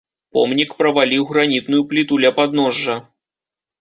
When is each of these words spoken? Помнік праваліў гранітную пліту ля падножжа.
Помнік 0.37 0.69
праваліў 0.79 1.27
гранітную 1.33 1.81
пліту 1.91 2.13
ля 2.25 2.31
падножжа. 2.39 2.95